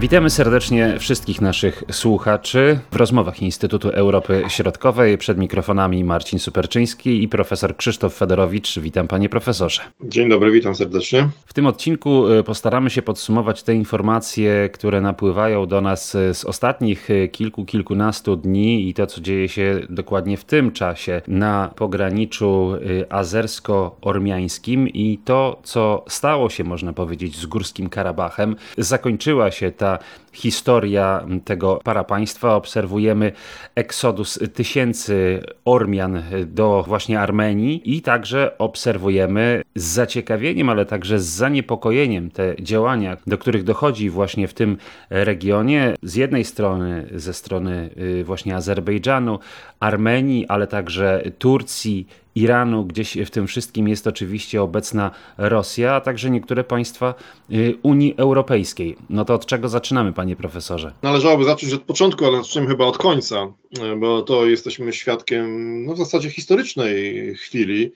[0.00, 5.18] Witamy serdecznie wszystkich naszych słuchaczy w rozmowach Instytutu Europy Środkowej.
[5.18, 8.78] Przed mikrofonami Marcin Superczyński i profesor Krzysztof Federowicz.
[8.78, 9.82] Witam panie profesorze.
[10.04, 11.28] Dzień dobry, witam serdecznie.
[11.46, 16.44] W tym odcinku y, postaramy się podsumować te informacje, które napływają do nas y, z
[16.44, 21.70] ostatnich y, kilku, kilkunastu dni i to, co dzieje się dokładnie w tym czasie na
[21.76, 22.72] pograniczu
[23.08, 28.56] azersko-ormiańskim i to, co stało się, można powiedzieć, z Górskim Karabachem.
[28.78, 29.83] Zakończyła się ta
[30.32, 32.54] historia tego parapaństwa.
[32.56, 33.32] Obserwujemy
[33.74, 42.30] eksodus tysięcy Ormian do właśnie Armenii i także obserwujemy z zaciekawieniem, ale także z zaniepokojeniem
[42.30, 44.76] te działania, do których dochodzi właśnie w tym
[45.10, 45.94] regionie.
[46.02, 49.38] Z jednej strony ze strony y, właśnie Azerbejdżanu,
[49.80, 56.30] Armenii, ale także Turcji, Iranu, gdzieś w tym wszystkim jest oczywiście obecna Rosja, a także
[56.30, 57.14] niektóre państwa
[57.52, 58.96] y, Unii Europejskiej.
[59.10, 60.92] No to od czego zaczynamy, panie profesorze?
[61.02, 63.52] Należałoby zacząć od początku, ale zaczniemy chyba od końca,
[63.96, 67.92] bo to jesteśmy świadkiem no w zasadzie historycznej chwili,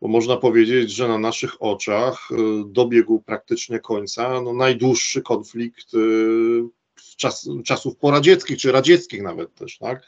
[0.00, 2.34] bo można powiedzieć, że na naszych oczach y,
[2.66, 5.98] dobiegł praktycznie końca no, najdłuższy konflikt y,
[7.16, 10.06] czas, czasów poradzieckich, czy radzieckich nawet też, tak?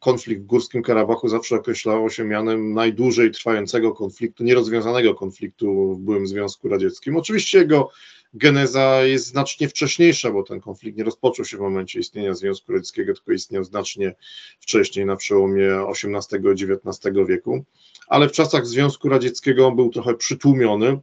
[0.00, 6.26] Konflikt w Górskim Karabachu zawsze określało się mianem najdłużej trwającego konfliktu, nierozwiązanego konfliktu w byłym
[6.26, 7.16] Związku Radzieckim.
[7.16, 7.90] Oczywiście jego
[8.34, 13.14] geneza jest znacznie wcześniejsza, bo ten konflikt nie rozpoczął się w momencie istnienia Związku Radzieckiego,
[13.14, 14.14] tylko istniał znacznie
[14.60, 17.64] wcześniej, na przełomie XVIII i XIX wieku,
[18.08, 21.00] ale w czasach Związku Radzieckiego on był trochę przytłumiony.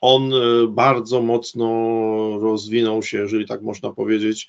[0.00, 0.38] On e,
[0.68, 1.66] bardzo mocno
[2.40, 4.48] rozwinął się, jeżeli tak można powiedzieć,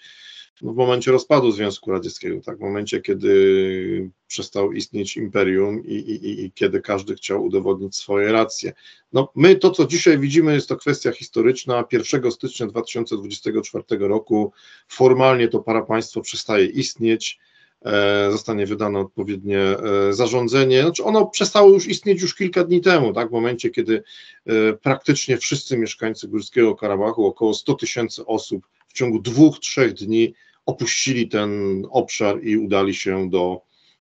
[0.61, 6.45] no, w momencie rozpadu Związku Radzieckiego, tak, w momencie, kiedy przestał istnieć imperium i, i,
[6.45, 8.73] i kiedy każdy chciał udowodnić swoje racje.
[9.13, 11.83] No, my to, co dzisiaj widzimy, jest to kwestia historyczna.
[11.91, 14.51] 1 stycznia 2024 roku
[14.87, 17.39] formalnie to parapaństwo przestaje istnieć
[17.85, 20.81] e, zostanie wydane odpowiednie e, zarządzenie.
[20.81, 24.03] Znaczy ono przestało już istnieć już kilka dni temu, tak, w momencie, kiedy
[24.45, 30.33] e, praktycznie wszyscy mieszkańcy Górskiego Karabachu, około 100 tysięcy osób w ciągu dwóch, trzech dni
[30.65, 33.61] opuścili ten obszar i udali się do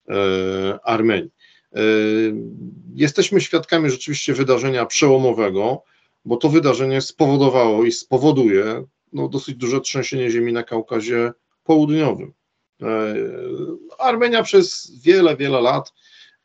[0.09, 1.31] e, Armenii.
[1.75, 1.79] E,
[2.95, 5.83] jesteśmy świadkami rzeczywiście wydarzenia przełomowego,
[6.25, 8.83] bo to wydarzenie spowodowało i spowoduje
[9.13, 11.31] no, dosyć duże trzęsienie ziemi na Kaukazie
[11.63, 12.33] Południowym.
[12.81, 13.15] E,
[13.99, 15.93] Armenia przez wiele, wiele lat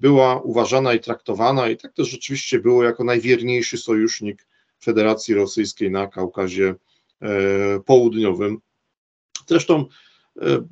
[0.01, 4.47] była uważana i traktowana, i tak też rzeczywiście było, jako najwierniejszy sojusznik
[4.83, 6.88] Federacji Rosyjskiej na Kaukazie Południowym.
[9.47, 9.85] Zresztą
[10.43, 10.65] E,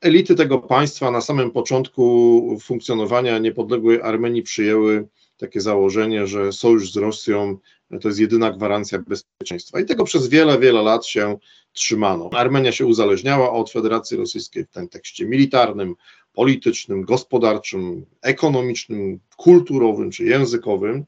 [0.00, 6.96] elity tego państwa na samym początku funkcjonowania niepodległej Armenii przyjęły takie założenie, że sojusz z
[6.96, 7.58] Rosją
[8.00, 9.80] to jest jedyna gwarancja bezpieczeństwa.
[9.80, 11.38] I tego przez wiele, wiele lat się
[11.72, 12.30] trzymano.
[12.32, 15.94] Armenia się uzależniała od Federacji Rosyjskiej w kontekście militarnym,
[16.32, 21.04] politycznym, gospodarczym, ekonomicznym, kulturowym czy językowym.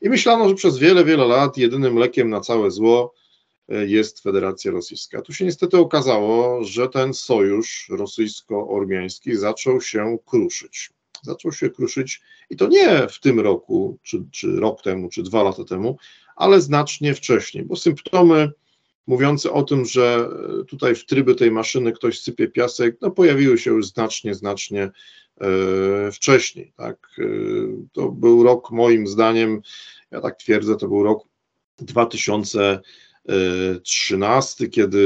[0.00, 3.14] I myślano, że przez wiele, wiele lat jedynym lekiem na całe zło
[3.68, 5.22] jest Federacja Rosyjska.
[5.22, 10.90] Tu się niestety okazało, że ten sojusz rosyjsko-ormiański zaczął się kruszyć.
[11.22, 15.42] Zaczął się kruszyć i to nie w tym roku, czy, czy rok temu, czy dwa
[15.42, 15.98] lata temu,
[16.36, 18.52] ale znacznie wcześniej, bo symptomy
[19.06, 20.28] mówiące o tym, że
[20.68, 26.12] tutaj w tryby tej maszyny ktoś sypie piasek, no pojawiły się już znacznie, znacznie e,
[26.12, 26.72] wcześniej.
[26.76, 27.08] Tak?
[27.18, 27.22] E,
[27.92, 29.62] to był rok, moim zdaniem,
[30.10, 31.24] ja tak twierdzę, to był rok
[31.78, 32.80] 2000
[33.82, 35.00] 13, kiedy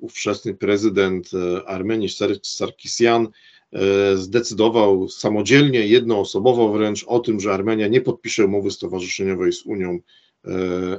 [0.00, 2.08] ówczesny prezydent e, Armenii
[2.42, 3.28] Sarkisian
[3.72, 9.98] e, zdecydował samodzielnie, jednoosobowo wręcz o tym, że Armenia nie podpisze umowy stowarzyszeniowej z Unią
[10.44, 10.50] e,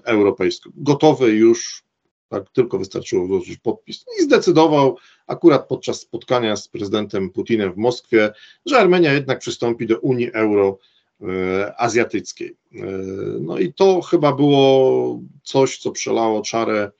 [0.03, 0.69] Europejską.
[0.75, 1.83] Gotowy już,
[2.29, 4.05] tak tylko wystarczyło włożyć podpis.
[4.19, 8.31] I zdecydował akurat podczas spotkania z prezydentem Putinem w Moskwie,
[8.65, 10.96] że Armenia jednak przystąpi do Unii Europejskiej
[11.77, 12.55] azjatyckiej.
[12.75, 12.85] E,
[13.41, 16.91] no i to chyba było coś, co przelało czarę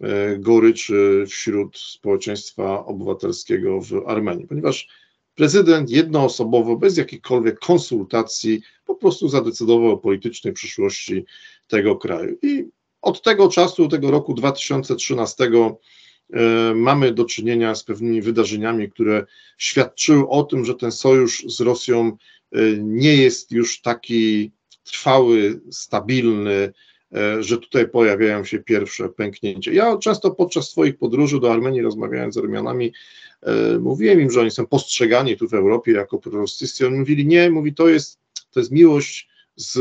[0.00, 4.88] e, goryczy wśród społeczeństwa obywatelskiego w Armenii, ponieważ
[5.34, 11.24] prezydent jednoosobowo, bez jakichkolwiek konsultacji, po prostu zadecydował o politycznej przyszłości
[11.68, 12.36] tego kraju.
[12.42, 12.64] I
[13.02, 15.50] od tego czasu, tego roku 2013,
[16.74, 19.26] mamy do czynienia z pewnymi wydarzeniami, które
[19.58, 22.16] świadczyły o tym, że ten sojusz z Rosją
[22.78, 24.52] nie jest już taki
[24.86, 26.72] trwały, stabilny,
[27.16, 29.72] y, że tutaj pojawiają się pierwsze pęknięcia.
[29.72, 32.92] Ja często podczas swoich podróży do Armenii, rozmawiając z Armianami,
[33.74, 36.86] y, mówiłem im, że oni są postrzegani tu w Europie jako prorosyjscy.
[36.86, 38.18] Oni mówili, nie, mówi, to jest,
[38.50, 39.72] to jest miłość z,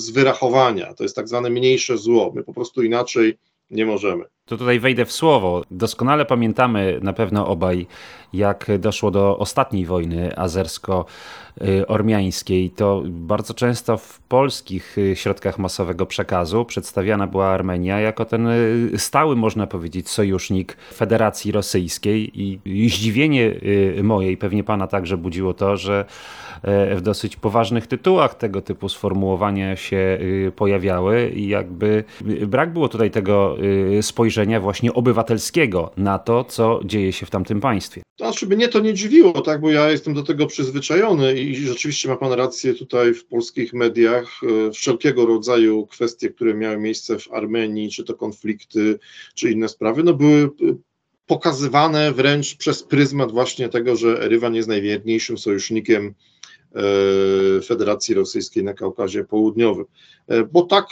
[0.00, 0.94] z wyrachowania.
[0.94, 2.32] To jest tak zwane mniejsze zło.
[2.34, 3.38] My po prostu inaczej
[3.70, 4.24] nie możemy.
[4.48, 5.62] To tutaj wejdę w słowo.
[5.70, 7.86] Doskonale pamiętamy na pewno obaj,
[8.32, 12.70] jak doszło do ostatniej wojny azersko-ormiańskiej.
[12.70, 18.48] To bardzo często w polskich środkach masowego przekazu przedstawiana była Armenia jako ten
[18.96, 22.40] stały, można powiedzieć, sojusznik Federacji Rosyjskiej.
[22.40, 23.54] I zdziwienie
[24.02, 26.04] moje i pewnie pana także budziło to, że
[26.96, 30.18] w dosyć poważnych tytułach tego typu sformułowania się
[30.56, 32.04] pojawiały i jakby
[32.46, 33.56] brak było tutaj tego
[34.00, 38.02] spojrzenia spojrzenia właśnie obywatelskiego na to, co dzieje się w tamtym państwie.
[38.16, 42.08] To znaczy, mnie to nie dziwiło, tak, bo ja jestem do tego przyzwyczajony i rzeczywiście
[42.08, 44.40] ma pan rację tutaj w polskich mediach.
[44.68, 48.98] E, wszelkiego rodzaju kwestie, które miały miejsce w Armenii, czy to konflikty,
[49.34, 50.48] czy inne sprawy, no były e,
[51.26, 56.14] pokazywane wręcz przez pryzmat właśnie tego, że Erywan jest najwierniejszym sojusznikiem
[56.74, 59.84] e, Federacji Rosyjskiej na Kaukazie Południowym.
[60.52, 60.86] Bo tak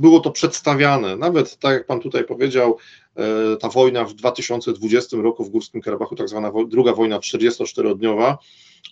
[0.00, 1.16] było to przedstawiane.
[1.16, 2.76] Nawet tak jak Pan tutaj powiedział,
[3.16, 8.38] e, ta wojna w 2020 roku w Górskim Karabachu, tak zwana druga wojna 44-dniowa,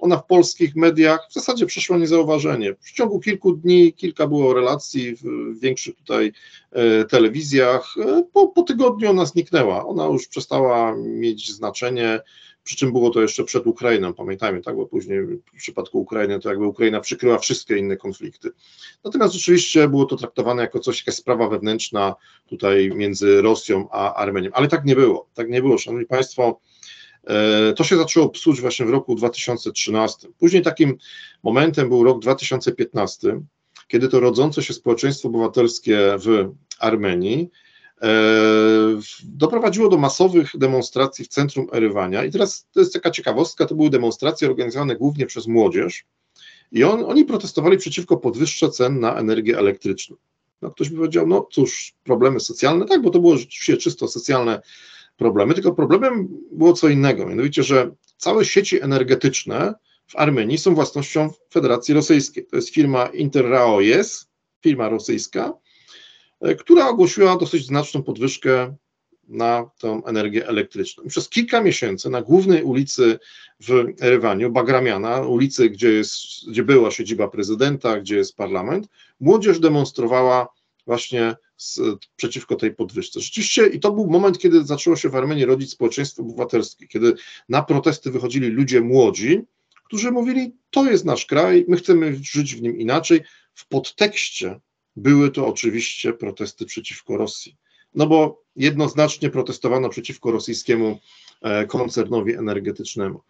[0.00, 2.74] ona w polskich mediach w zasadzie przeszła niezauważenie.
[2.80, 5.24] W ciągu kilku dni kilka było relacji w
[5.60, 6.32] większych tutaj
[6.72, 7.94] e, telewizjach.
[7.98, 9.86] E, po, po tygodniu ona zniknęła.
[9.86, 12.20] Ona już przestała mieć znaczenie
[12.66, 16.48] przy czym było to jeszcze przed Ukrainą, pamiętajmy, tak, bo później w przypadku Ukrainy to
[16.48, 18.50] jakby Ukraina przykryła wszystkie inne konflikty.
[19.04, 22.14] Natomiast rzeczywiście było to traktowane jako coś, jakaś sprawa wewnętrzna
[22.46, 26.60] tutaj między Rosją a Armenią, ale tak nie było, tak nie było, szanowni państwo,
[27.24, 30.28] e, to się zaczęło psuć właśnie w roku 2013.
[30.38, 30.98] Później takim
[31.42, 33.40] momentem był rok 2015,
[33.88, 37.50] kiedy to rodzące się społeczeństwo obywatelskie w Armenii
[39.24, 42.24] doprowadziło do masowych demonstracji w centrum Erywania.
[42.24, 46.04] I teraz to jest taka ciekawostka, to były demonstracje organizowane głównie przez młodzież
[46.72, 50.16] i on, oni protestowali przeciwko podwyżce cen na energię elektryczną.
[50.62, 54.62] No, ktoś by powiedział, no cóż, problemy socjalne, tak, bo to było rzeczywiście czysto socjalne
[55.16, 59.74] problemy, tylko problemem było co innego, mianowicie, że całe sieci energetyczne
[60.06, 62.46] w Armenii są własnością Federacji Rosyjskiej.
[62.46, 64.26] To jest firma Interraoes,
[64.62, 65.65] firma rosyjska, E,
[66.58, 68.76] która ogłosiła dosyć znaczną podwyżkę
[69.28, 71.04] na tę energię elektryczną.
[71.08, 73.18] Przez kilka miesięcy na głównej ulicy
[73.60, 76.14] w Erywaniu, Bagramiana, ulicy, gdzie, jest,
[76.48, 78.88] gdzie była siedziba prezydenta, gdzie jest parlament,
[79.20, 80.48] młodzież demonstrowała
[80.86, 81.80] właśnie z,
[82.16, 83.20] przeciwko tej podwyżce.
[83.20, 87.14] Rzeczywiście i to był moment, kiedy zaczęło się w Armenii rodzić społeczeństwo obywatelskie, kiedy
[87.48, 89.42] na protesty wychodzili ludzie młodzi,
[89.84, 93.20] którzy mówili, to jest nasz kraj, my chcemy żyć w nim inaczej.
[93.54, 94.60] W podtekście
[94.96, 97.56] były to oczywiście protesty przeciwko Rosji.
[97.94, 100.98] No bo jednoznacznie protestowano przeciwko rosyjskiemu
[101.42, 103.20] e, koncernowi energetycznemu.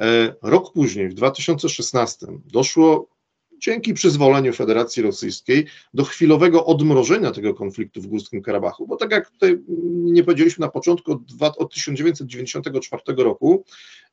[0.00, 3.14] E, rok później, w 2016, doszło
[3.58, 9.30] dzięki przyzwoleniu Federacji Rosyjskiej do chwilowego odmrożenia tego konfliktu w Górskim Karabachu, bo tak jak
[9.30, 9.58] tutaj
[9.94, 13.64] nie powiedzieliśmy na początku, od 1994 roku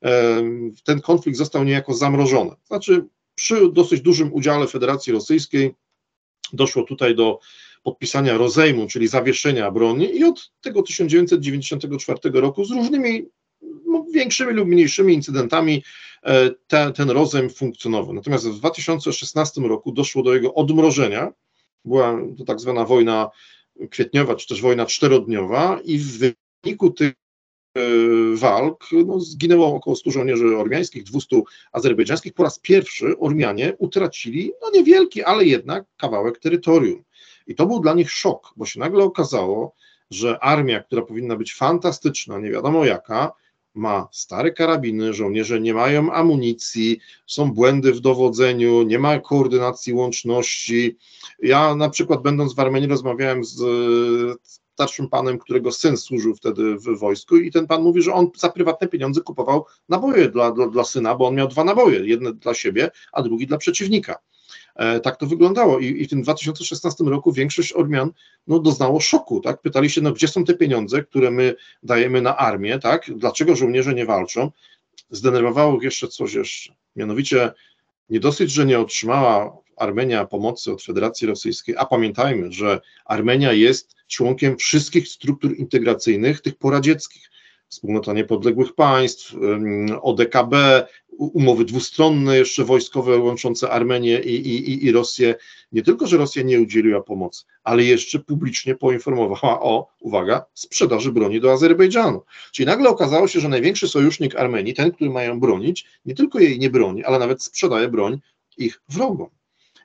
[0.03, 0.43] e,
[0.83, 2.51] ten konflikt został niejako zamrożony.
[2.67, 3.05] Znaczy
[3.35, 5.73] przy dosyć dużym udziale Federacji Rosyjskiej
[6.53, 7.39] doszło tutaj do
[7.83, 13.25] podpisania rozejmu, czyli zawieszenia broni i od tego 1994 roku z różnymi
[13.85, 15.83] no, większymi lub mniejszymi incydentami
[16.23, 18.13] e, te, ten rozejm funkcjonował.
[18.13, 21.31] Natomiast w 2016 roku doszło do jego odmrożenia.
[21.85, 23.29] Była to tak zwana wojna
[23.89, 26.33] kwietniowa, czy też wojna czterodniowa i w
[26.63, 27.13] wyniku tych
[28.35, 32.33] walk no, zginęło około 100 żołnierzy ormiańskich, 200 azerbejdżańskich.
[32.33, 37.03] Po raz pierwszy Ormianie utracili, no niewielki, ale jednak kawałek terytorium.
[37.47, 39.75] I to był dla nich szok, bo się nagle okazało,
[40.11, 43.31] że armia, która powinna być fantastyczna, nie wiadomo jaka,
[43.73, 50.97] ma stare karabiny, żołnierze nie mają amunicji, są błędy w dowodzeniu, nie ma koordynacji łączności.
[51.43, 53.61] Ja na przykład będąc w Armenii rozmawiałem z
[54.73, 58.49] starszym panem, którego syn służył wtedy w wojsku i ten pan mówi, że on za
[58.49, 62.53] prywatne pieniądze kupował naboje dla, dla, dla syna, bo on miał dwa naboje, jedne dla
[62.53, 64.17] siebie, a drugi dla przeciwnika.
[64.75, 68.11] E, tak to wyglądało I, i w tym 2016 roku większość Ormian
[68.47, 69.61] no, doznało szoku, tak?
[69.61, 73.11] Pytali się, no gdzie są te pieniądze, które my dajemy na armię, tak?
[73.15, 74.51] Dlaczego żołnierze nie walczą?
[75.09, 77.51] Zdenerwowało jeszcze coś jeszcze, mianowicie
[78.09, 83.95] nie dosyć, że nie otrzymała Armenia pomocy od Federacji Rosyjskiej, a pamiętajmy, że Armenia jest
[84.11, 87.31] członkiem wszystkich struktur integracyjnych, tych poradzieckich.
[87.67, 89.35] Wspólnota Niepodległych Państw,
[90.01, 90.55] ODKB,
[91.17, 95.35] umowy dwustronne jeszcze wojskowe łączące Armenię i, i, i Rosję.
[95.71, 101.41] Nie tylko, że Rosja nie udzieliła pomocy, ale jeszcze publicznie poinformowała o, uwaga, sprzedaży broni
[101.41, 102.21] do Azerbejdżanu.
[102.51, 106.59] Czyli nagle okazało się, że największy sojusznik Armenii, ten, który mają bronić, nie tylko jej
[106.59, 108.19] nie broni, ale nawet sprzedaje broń
[108.57, 109.29] ich wrogom.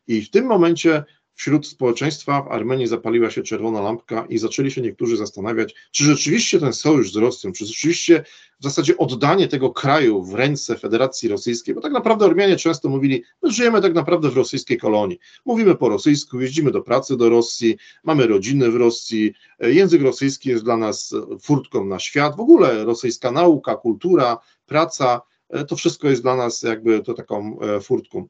[0.09, 1.05] I w tym momencie
[1.37, 6.61] wśród społeczeństwa w Armenii zapaliła się czerwona lampka i zaczęli się niektórzy zastanawiać, czy rzeczywiście
[6.61, 8.25] ten sojusz z Rosją, czy rzeczywiście
[8.61, 13.25] w zasadzie oddanie tego kraju w ręce Federacji Rosyjskiej, bo tak naprawdę Ormianie często mówili,
[13.43, 17.77] my żyjemy tak naprawdę w rosyjskiej kolonii, mówimy po rosyjsku, jeździmy do pracy do Rosji,
[18.05, 23.31] mamy rodziny w Rosji, język rosyjski jest dla nas furtką na świat, w ogóle rosyjska
[23.31, 25.21] nauka, kultura, praca,
[25.69, 28.29] to wszystko jest dla nas jakby to taką e, furtką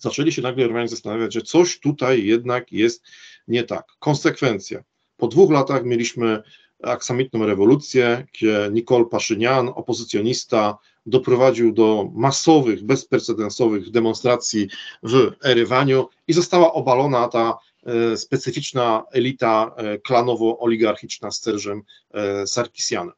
[0.00, 3.04] zaczęli się nagle Ormianie zastanawiać, że coś tutaj jednak jest
[3.48, 3.86] nie tak.
[3.98, 4.82] Konsekwencja.
[5.16, 6.42] Po dwóch latach mieliśmy
[6.82, 14.68] aksamitną rewolucję, gdzie Nicole Paszynian, opozycjonista, doprowadził do masowych, bezprecedensowych demonstracji
[15.02, 23.14] w Erywaniu i została obalona ta e, specyficzna elita e, klanowo-oligarchiczna z Serżem e, Sarkisianem.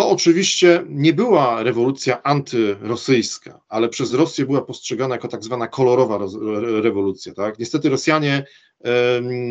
[0.00, 6.18] To oczywiście nie była rewolucja antyrosyjska, ale przez Rosję była postrzegana jako tak zwana kolorowa
[6.82, 7.34] rewolucja.
[7.34, 7.58] Tak?
[7.58, 8.44] Niestety Rosjanie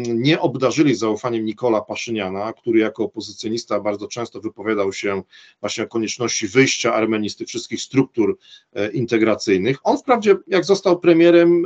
[0.07, 5.23] nie obdarzyli zaufaniem Nikola Paszyniana, który jako opozycjonista bardzo często wypowiadał się
[5.59, 8.37] właśnie o konieczności wyjścia Armenii z tych wszystkich struktur
[8.73, 9.77] e, integracyjnych.
[9.83, 11.65] On wprawdzie, jak został premierem,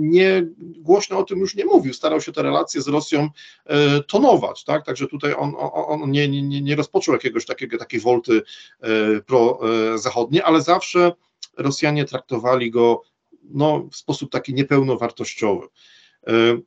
[0.00, 3.28] nie głośno o tym już nie mówił, starał się te relacje z Rosją
[3.66, 4.86] e, tonować, tak?
[4.86, 8.42] Także tutaj on, on, nie, nie, nie rozpoczął jakiegoś takiego, takiej wolty
[8.80, 11.12] e, pro-zachodniej, ale zawsze
[11.56, 13.02] Rosjanie traktowali go
[13.42, 15.66] no, w sposób taki niepełnowartościowy.
[16.26, 16.58] E,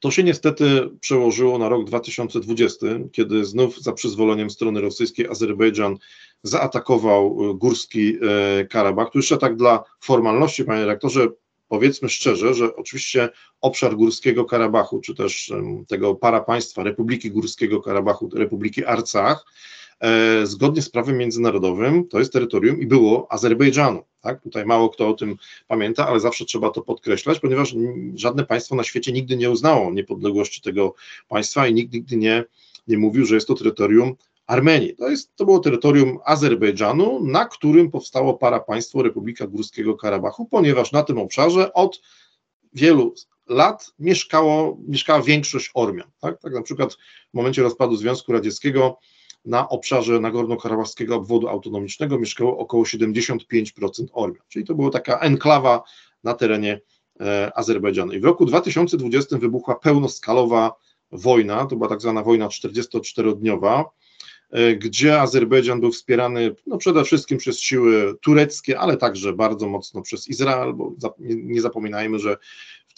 [0.00, 5.96] to się niestety przełożyło na rok 2020, kiedy znów za przyzwoleniem strony rosyjskiej Azerbejdżan
[6.42, 9.10] zaatakował e, górski e, Karabach.
[9.10, 11.28] Tu jeszcze tak dla formalności, panie rektorze,
[11.68, 13.28] powiedzmy szczerze, że oczywiście
[13.60, 15.52] obszar Górskiego Karabachu, czy też
[15.88, 19.44] tego para państwa Republiki Górskiego Karabachu, Republiki Arcach,
[20.44, 24.02] zgodnie z prawem międzynarodowym to jest terytorium i było Azerbejdżanu.
[24.20, 24.42] Tak?
[24.42, 25.36] Tutaj mało kto o tym
[25.68, 27.74] pamięta, ale zawsze trzeba to podkreślać, ponieważ
[28.14, 30.94] żadne państwo na świecie nigdy nie uznało niepodległości tego
[31.28, 32.44] państwa i nikt nigdy nie,
[32.88, 34.14] nie mówił, że jest to terytorium
[34.46, 34.96] Armenii.
[34.96, 40.92] To, jest, to było terytorium Azerbejdżanu, na którym powstało para państwo Republika Górskiego Karabachu, ponieważ
[40.92, 42.00] na tym obszarze od
[42.74, 43.14] wielu
[43.48, 46.10] lat mieszkało, mieszkała większość Ormian.
[46.20, 46.40] Tak?
[46.40, 46.94] tak na przykład
[47.30, 48.98] w momencie rozpadu Związku Radzieckiego
[49.44, 55.82] na obszarze Nagorno-Karabachskiego obwodu autonomicznego mieszkało około 75% Ormian, czyli to była taka enklawa
[56.24, 56.80] na terenie
[57.20, 58.12] e, Azerbejdżanu.
[58.12, 60.72] I w roku 2020 wybuchła pełnoskalowa
[61.12, 63.84] wojna, to była tak zwana wojna 44-dniowa,
[64.50, 70.02] e, gdzie Azerbejdżan był wspierany no, przede wszystkim przez siły tureckie, ale także bardzo mocno
[70.02, 72.36] przez Izrael, bo nie zapominajmy, że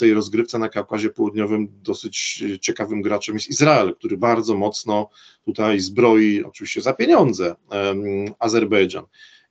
[0.00, 5.10] tej rozgrywce na Kaukazie Południowym dosyć ciekawym graczem jest Izrael, który bardzo mocno
[5.44, 7.54] tutaj zbroi, oczywiście za pieniądze,
[8.38, 9.04] Azerbejdżan.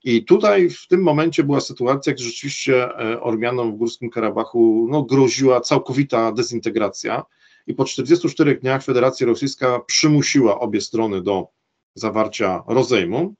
[0.04, 5.04] I tutaj w tym momencie była sytuacja, gdzie rzeczywiście e, Ormianom w Górskim Karabachu no,
[5.04, 7.26] groziła całkowita dezintegracja
[7.68, 11.48] i po 44 dniach Federacja Rosyjska przymusiła obie strony do
[11.96, 13.34] zawarcia rozejmu.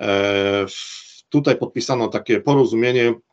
[0.00, 0.66] E,
[1.28, 3.31] tutaj podpisano takie porozumienie, E,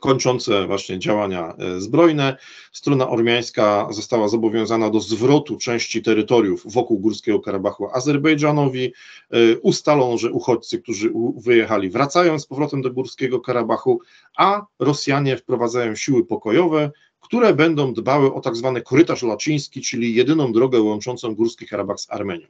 [0.00, 2.36] kończące właśnie działania e, zbrojne.
[2.72, 8.92] Strona ormiańska została zobowiązana do zwrotu części terytoriów wokół Górskiego Karabachu Azerbejdżanowi.
[9.30, 14.00] E, ustalono, że uchodźcy, którzy wyjechali, wracają z powrotem do Górskiego Karabachu,
[14.36, 16.90] a Rosjanie wprowadzają siły pokojowe,
[17.20, 22.10] które będą dbały o tak zwany korytarz laczyński, czyli jedyną drogę łączącą Górski Karabach z
[22.10, 22.46] Armenią.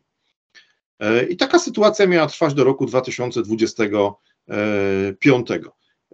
[1.28, 5.48] I taka sytuacja miała trwać do roku 2025.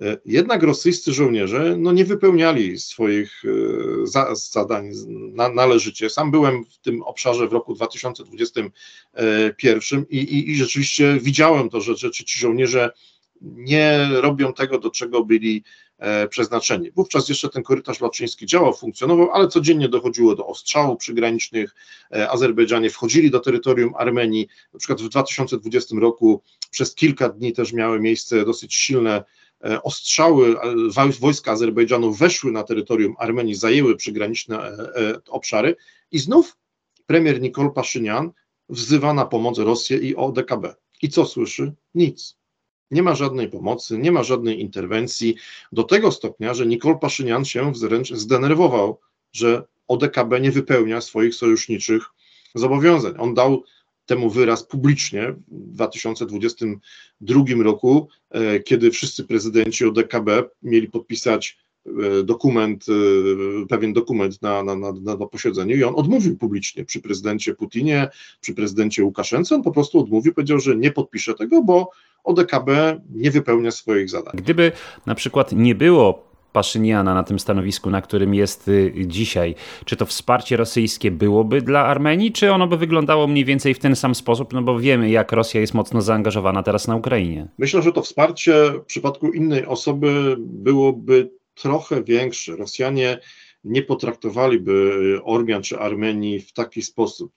[0.00, 4.90] E, jednak rosyjscy żołnierze no, nie wypełniali swoich e, zadań
[5.54, 6.10] należycie.
[6.10, 11.96] Sam byłem w tym obszarze w roku 2021 i, i, i rzeczywiście widziałem to, że,
[11.96, 12.90] że ci żołnierze
[13.40, 15.64] nie robią tego, do czego byli
[15.98, 16.90] e, przeznaczeni.
[16.90, 21.74] Wówczas jeszcze ten korytarz laczyński działał, funkcjonował, ale codziennie dochodziło do ostrzałów przygranicznych.
[22.28, 24.48] Azerbejdżanie wchodzili do terytorium Armenii.
[24.72, 29.24] Na przykład w 2020 roku przez kilka dni też miały miejsce dosyć silne E,
[29.82, 30.56] ostrzały
[31.20, 35.76] wojska Azerbejdżanu weszły na terytorium Armenii, zajęły przygraniczne e, e, obszary
[36.10, 36.56] i znów
[37.06, 38.30] premier Nikol Paszynian
[38.68, 40.74] wzywa na pomoc Rosję i ODKB.
[41.02, 41.72] I co słyszy?
[41.94, 42.36] Nic.
[42.90, 45.36] Nie ma żadnej pomocy, nie ma żadnej interwencji,
[45.72, 49.00] do tego stopnia, że Nikol Paszynian się wręcz zdenerwował,
[49.32, 52.04] że ODKB nie wypełnia swoich sojuszniczych
[52.54, 53.14] zobowiązań.
[53.18, 53.64] On dał
[54.06, 60.28] temu wyraz publicznie w 2022 roku, e, kiedy wszyscy prezydenci ODKB
[60.62, 66.36] mieli podpisać e, dokument, e, pewien dokument na, na, na, na posiedzeniu i on odmówił
[66.36, 68.08] publicznie przy prezydencie Putinie,
[68.40, 71.90] przy prezydencie Łukaszence, on po prostu odmówił, powiedział, że nie podpisze tego, bo
[72.24, 74.34] ODKB nie wypełnia swoich zadań.
[74.36, 74.72] Gdyby
[75.06, 76.25] na przykład nie było
[76.56, 81.84] Paszyniana na tym stanowisku, na którym jest y, dzisiaj, czy to wsparcie rosyjskie byłoby dla
[81.84, 85.32] Armenii, czy ono by wyglądało mniej więcej w ten sam sposób, no bo wiemy, jak
[85.32, 87.46] Rosja jest mocno zaangażowana teraz na Ukrainie?
[87.58, 92.56] Myślę, że to wsparcie w przypadku innej osoby byłoby trochę większe.
[92.56, 93.18] Rosjanie
[93.66, 97.32] nie potraktowaliby Ormian czy Armenii w taki sposób.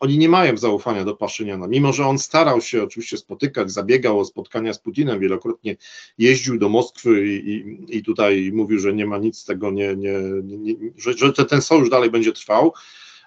[0.00, 4.24] Oni nie mają zaufania do Paszyniana, mimo że on starał się oczywiście spotykać, zabiegał o
[4.24, 5.76] spotkania z Putinem, wielokrotnie
[6.18, 9.96] jeździł do Moskwy i, i, i tutaj mówił, że nie ma nic z tego, nie,
[9.96, 12.72] nie, nie, że, że ten sojusz dalej będzie trwał.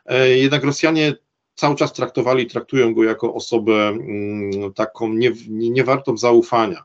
[0.06, 1.16] E, jednak Rosjanie
[1.56, 5.86] cały czas traktowali, traktują go jako osobę mm, taką nie, nie, nie
[6.16, 6.84] zaufania.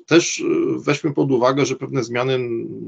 [0.00, 0.44] E, też e,
[0.78, 2.38] weźmy pod uwagę, że pewne zmiany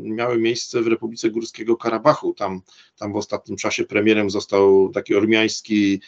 [0.03, 2.35] miały miejsce w Republice Górskiego Karabachu.
[2.35, 2.61] Tam,
[2.99, 6.01] tam w ostatnim czasie premierem został taki ormiański,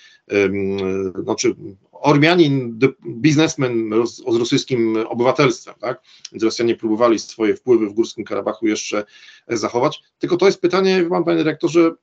[1.23, 1.55] znaczy
[1.93, 6.03] Ormianin, biznesmen z rosyjskim obywatelstwem, tak?
[6.33, 9.05] Więc Rosjanie próbowali swoje wpływy w Górskim Karabachu jeszcze
[9.49, 10.03] zachować.
[10.19, 11.95] Tylko to jest pytanie, pan panie dyrektorze,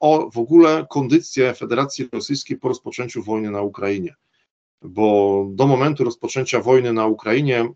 [0.00, 4.14] o w ogóle kondycję Federacji Rosyjskiej po rozpoczęciu wojny na Ukrainie.
[4.82, 7.68] Bo do momentu rozpoczęcia wojny na Ukrainie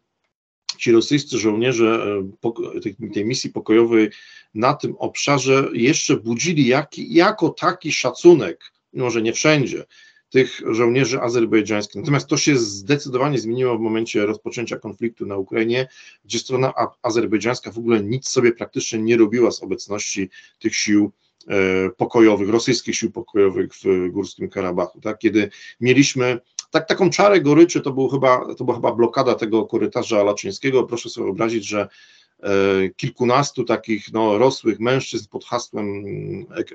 [0.76, 2.06] ci rosyjscy żołnierze
[2.44, 4.10] e, tej, misji pokojowej
[4.54, 9.84] na tym obszarze jeszcze budzili jak, jako taki szacunek, mimo że nie wszędzie,
[10.30, 11.96] tych żołnierzy azerbejdżańskich.
[11.96, 15.88] Natomiast to się zdecydowanie zmieniło w momencie rozpoczęcia konfliktu na Ukrainie,
[16.24, 21.12] gdzie strona azerbejdżańska w ogóle nic sobie praktycznie nie robiła z obecności tych sił
[21.48, 25.00] e, pokojowych, rosyjskich sił pokojowych w Górskim Karabachu.
[25.00, 25.18] Tak?
[25.18, 30.22] Kiedy mieliśmy tak, taką czarę goryczy to, był chyba, to była chyba blokada tego korytarza
[30.22, 30.84] laczyńskiego.
[30.84, 31.88] Proszę sobie wyobrazić, że
[32.42, 32.48] e,
[32.96, 36.04] kilkunastu takich no, rosłych mężczyzn pod, hasłem,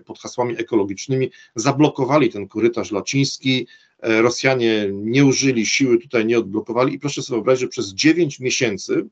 [0.06, 3.68] pod hasłami ekologicznymi zablokowali ten korytarz laczyński.
[4.00, 8.40] E, Rosjanie nie użyli siły, tutaj nie odblokowali i proszę sobie wyobrazić, że przez 9
[8.40, 9.08] miesięcy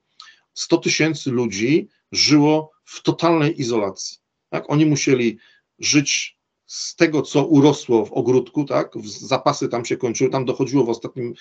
[0.53, 4.17] 100 tysięcy ludzi żyło w totalnej izolacji.
[4.49, 4.63] Tak?
[4.67, 5.37] Oni musieli
[5.79, 6.38] żyć
[6.69, 11.33] z tego, co urosło w ogródku, tak, zapasy tam się kończyły, tam dochodziło w ostatnim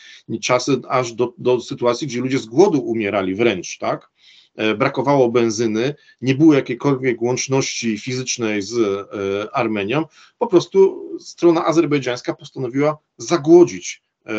[0.42, 4.10] czasie aż do, do sytuacji, gdzie ludzie z głodu umierali wręcz, tak,
[4.56, 10.04] e, brakowało benzyny, nie było jakiejkolwiek łączności fizycznej z e, Armenią,
[10.38, 14.32] po prostu strona azerbejdżańska postanowiła zagłodzić e,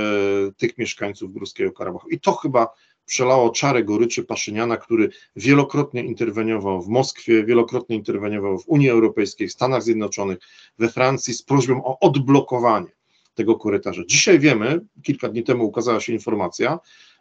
[0.57, 2.09] tych mieszkańców Górskiego Karabachu.
[2.09, 2.67] I to chyba
[3.09, 9.51] przelało czarę goryczy Paszyniana, który wielokrotnie interweniował w Moskwie, wielokrotnie interweniował w Unii Europejskiej, w
[9.51, 10.37] Stanach Zjednoczonych,
[10.77, 12.91] we Francji z prośbą o odblokowanie
[13.33, 14.01] tego korytarza.
[14.07, 16.79] Dzisiaj wiemy, kilka dni temu ukazała się informacja,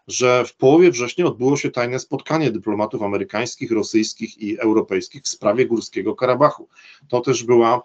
[0.09, 5.67] że w połowie września odbyło się tajne spotkanie dyplomatów amerykańskich, rosyjskich i europejskich w sprawie
[5.67, 6.69] Górskiego Karabachu.
[7.09, 7.83] To też była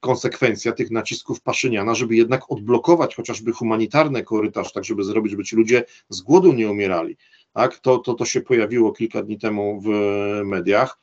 [0.00, 5.56] konsekwencja tych nacisków Paszyniana, żeby jednak odblokować chociażby humanitarny korytarz, tak żeby zrobić, żeby ci
[5.56, 7.16] ludzie z głodu nie umierali.
[7.52, 7.78] Tak?
[7.78, 9.88] To, to, to się pojawiło kilka dni temu w
[10.44, 10.98] mediach.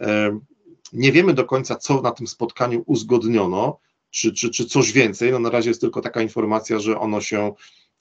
[0.00, 0.38] E,
[0.92, 3.78] nie wiemy do końca, co na tym spotkaniu uzgodniono,
[4.10, 5.32] czy, czy, czy coś więcej.
[5.32, 7.52] No na razie jest tylko taka informacja, że ono się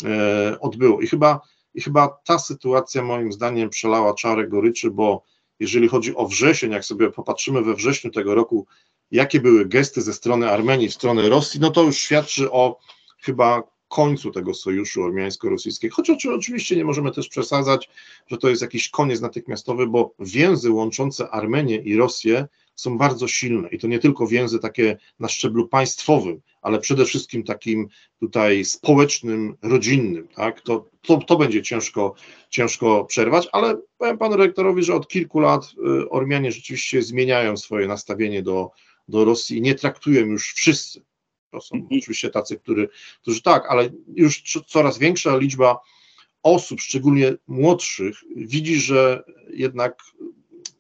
[0.04, 1.02] e, odbyło.
[1.02, 1.42] I chyba,
[1.74, 5.24] I chyba ta sytuacja moim zdaniem przelała czarę goryczy, bo
[5.60, 8.68] jeżeli chodzi o wrzesień, jak sobie popatrzymy we wrześniu tego roku,
[9.14, 12.80] jakie były gesty ze strony Armenii w stronę Rosji, no to już świadczy o
[13.22, 15.96] chyba końcu tego sojuszu ormiańsko-rosyjskiego.
[15.96, 17.90] Choć oczywiście nie możemy też przesadzać,
[18.28, 23.70] że to jest jakiś koniec natychmiastowy, bo więzy łączące Armenię i Rosję są bardzo silne
[23.70, 27.88] i to nie tylko więzy takie na szczeblu państwowym, ale przede wszystkim takim
[28.20, 30.62] tutaj społecznym, rodzinnym, tak?
[30.62, 32.14] To, to, to będzie ciężko,
[32.50, 35.72] ciężko przerwać, ale powiem panu rektorowi, że od kilku lat
[36.02, 38.72] y, Ormianie rzeczywiście zmieniają swoje nastawienie do,
[39.08, 41.06] do Rosji nie traktują już wszyscy.
[41.52, 42.00] To są mhm.
[42.00, 42.90] oczywiście tacy, który,
[43.22, 45.80] którzy tak, ale już coraz większa liczba
[46.44, 50.04] osób, szczególnie młodszych, widzi, że jednak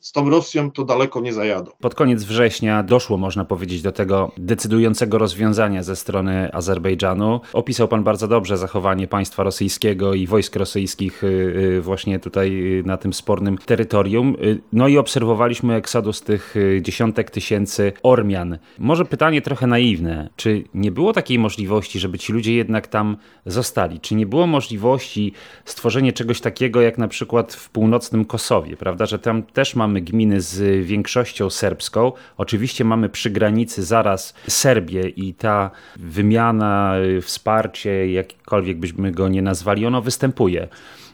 [0.04, 1.72] z tą Rosją to daleko nie zajadą.
[1.80, 7.42] Pod koniec września doszło, można powiedzieć, do tego decydującego rozwiązania ze strony Azerbejdżanu.
[7.54, 12.84] Opisał pan bardzo dobrze zachowanie państwa rosyjskiego i wojsk rosyjskich y, y, właśnie tutaj y,
[12.86, 14.36] na tym spornym terytorium.
[14.74, 18.58] No i obserwowaliśmy eksodus tych dziesiątek tysięcy Ormian.
[18.80, 20.30] Może pytanie trochę naiwne.
[20.36, 24.00] Czy nie było takiej możliwości, żeby ci ludzie jednak tam zostali?
[24.00, 25.34] Czy nie było możliwości
[25.66, 30.02] stworzenia czegoś takiego jak na przykład w północnym Kosowie, prawda, że tam też mamy mamy
[30.02, 32.12] gminy z większością serbską.
[32.38, 39.86] Oczywiście mamy przy granicy zaraz Serbię i ta wymiana, wsparcie, jakkolwiek byśmy go nie nazwali,
[39.86, 40.68] ono występuje.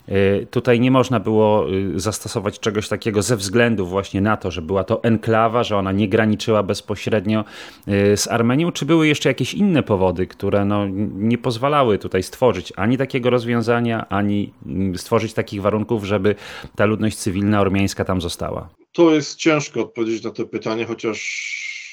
[0.09, 4.61] E, tutaj nie można było e, zastosować czegoś takiego ze względu właśnie na to, że
[4.61, 7.45] była to enklawa, że ona nie graniczyła bezpośrednio
[7.87, 12.73] e, z Armenią, czy były jeszcze jakieś inne powody, które no, nie pozwalały tutaj stworzyć
[12.75, 16.35] ani takiego rozwiązania, ani mm, stworzyć takich warunków, żeby
[16.75, 18.69] ta ludność cywilna ormiańska tam została?
[18.91, 21.19] To jest ciężko odpowiedzieć na to pytanie, chociaż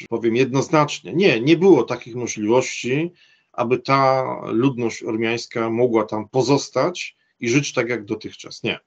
[0.09, 1.13] powiem jednoznacznie.
[1.15, 3.13] Nie, nie było takich możliwości,
[3.53, 8.63] aby ta ludność ormiańska mogła tam pozostać i żyć tak jak dotychczas.
[8.63, 8.81] Nie.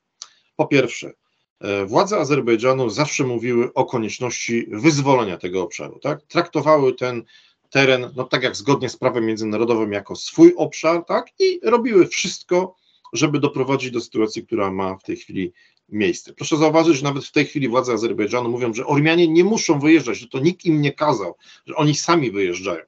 [0.56, 1.12] Po pierwsze,
[1.60, 6.00] e, władze Azerbejdżanu zawsze mówiły o konieczności wyzwolenia tego obszaru.
[6.00, 6.22] Tak?
[6.24, 7.24] Traktowały ten
[7.70, 11.28] teren, no tak jak zgodnie z prawem międzynarodowym, jako swój obszar, tak?
[11.40, 12.76] I robiły wszystko,
[13.14, 15.54] żeby doprowadzić do sytuacji, która ma w tej chwili
[15.90, 16.34] miejsce.
[16.34, 20.18] Proszę zauważyć, że nawet w tej chwili władze Azerbejdżanu mówią, że Ormianie nie muszą wyjeżdżać,
[20.18, 21.36] że to nikt im nie kazał,
[21.66, 22.84] że oni sami wyjeżdżają.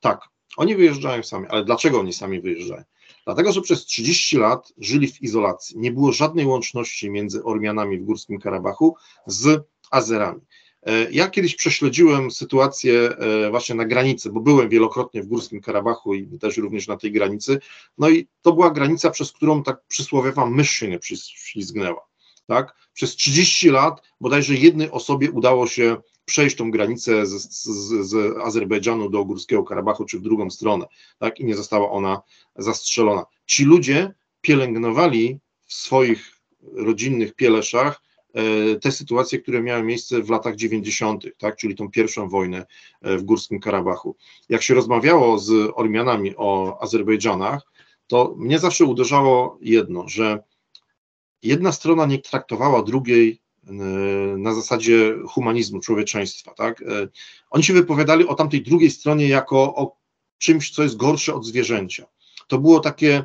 [0.00, 0.20] Tak,
[0.56, 2.84] oni wyjeżdżają sami, ale dlaczego oni sami wyjeżdżają?
[3.24, 5.78] Dlatego, że przez 30 lat żyli w izolacji.
[5.78, 10.40] Nie było żadnej łączności między Ormianami w Górskim Karabachu z Azerami.
[10.86, 16.14] E, ja kiedyś prześledziłem sytuację e, właśnie na granicy, bo byłem wielokrotnie w Górskim Karabachu
[16.14, 17.60] i też również na tej granicy.
[17.98, 22.06] No i to była granica, przez którą tak przysłowiowa mysz się nie przyślizgnęła.
[22.46, 22.76] Tak?
[22.92, 29.10] Przez 30 lat bodajże jednej osobie udało się przejść tą granicę z, z, z Azerbejdżanu
[29.10, 30.86] do Górskiego Karabachu, czy w drugą stronę,
[31.18, 32.22] tak, i nie została ona
[32.56, 33.24] zastrzelona.
[33.46, 36.40] Ci ludzie pielęgnowali w swoich
[36.72, 38.02] rodzinnych pieleszach
[38.34, 42.66] e, te sytuacje, które miały miejsce w latach 90., tak, czyli tą pierwszą wojnę
[43.02, 44.16] e, w Górskim Karabachu.
[44.48, 47.62] Jak się rozmawiało z Ormianami o Azerbejdżanach,
[48.06, 50.42] to mnie zawsze uderzało jedno, że
[51.42, 53.43] jedna strona nie traktowała drugiej
[54.38, 56.54] na zasadzie humanizmu, człowieczeństwa.
[56.54, 56.82] Tak?
[56.82, 57.08] E,
[57.50, 59.96] oni się wypowiadali o tamtej drugiej stronie jako o
[60.38, 62.06] czymś, co jest gorsze od zwierzęcia.
[62.48, 63.24] To było takie